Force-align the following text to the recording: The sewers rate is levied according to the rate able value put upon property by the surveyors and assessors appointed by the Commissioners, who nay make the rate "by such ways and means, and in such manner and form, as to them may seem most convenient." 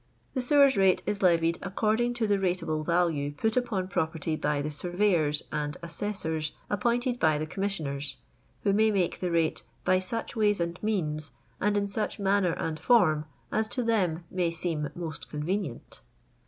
The 0.33 0.41
sewers 0.41 0.77
rate 0.77 1.03
is 1.05 1.21
levied 1.21 1.59
according 1.61 2.15
to 2.15 2.25
the 2.25 2.39
rate 2.39 2.63
able 2.63 2.83
value 2.83 3.33
put 3.33 3.55
upon 3.55 3.87
property 3.87 4.35
by 4.35 4.59
the 4.59 4.71
surveyors 4.71 5.43
and 5.51 5.77
assessors 5.83 6.53
appointed 6.71 7.19
by 7.19 7.37
the 7.37 7.45
Commissioners, 7.45 8.17
who 8.63 8.73
nay 8.73 8.89
make 8.89 9.19
the 9.19 9.29
rate 9.29 9.61
"by 9.85 9.99
such 9.99 10.35
ways 10.35 10.59
and 10.59 10.81
means, 10.81 11.33
and 11.59 11.77
in 11.77 11.87
such 11.87 12.17
manner 12.17 12.53
and 12.53 12.79
form, 12.79 13.25
as 13.51 13.67
to 13.67 13.83
them 13.83 14.23
may 14.31 14.49
seem 14.49 14.89
most 14.95 15.29
convenient." 15.29 16.01